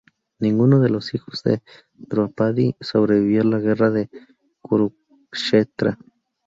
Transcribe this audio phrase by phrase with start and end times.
[0.39, 1.61] Ninguno de los hijos de
[1.93, 4.09] Draupadi sobrevivió a la guerra de
[4.59, 5.99] Kurukshetra.